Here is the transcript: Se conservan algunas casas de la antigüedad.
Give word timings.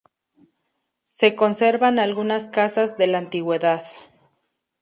Se 1.09 1.35
conservan 1.35 1.99
algunas 1.99 2.47
casas 2.47 2.97
de 2.97 3.05
la 3.05 3.19
antigüedad. 3.19 3.83